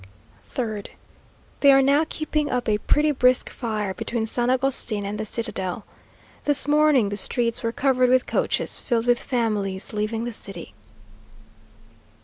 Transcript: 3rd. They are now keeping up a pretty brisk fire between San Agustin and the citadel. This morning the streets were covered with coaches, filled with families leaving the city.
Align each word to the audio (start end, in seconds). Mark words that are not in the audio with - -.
3rd. 0.55 0.87
They 1.59 1.71
are 1.71 1.83
now 1.83 2.07
keeping 2.09 2.49
up 2.49 2.67
a 2.67 2.79
pretty 2.79 3.11
brisk 3.11 3.51
fire 3.51 3.93
between 3.93 4.25
San 4.25 4.49
Agustin 4.49 5.05
and 5.05 5.19
the 5.19 5.27
citadel. 5.27 5.85
This 6.45 6.67
morning 6.67 7.09
the 7.09 7.17
streets 7.17 7.61
were 7.61 7.71
covered 7.71 8.09
with 8.09 8.25
coaches, 8.25 8.79
filled 8.79 9.05
with 9.05 9.21
families 9.21 9.93
leaving 9.93 10.23
the 10.23 10.33
city. 10.33 10.73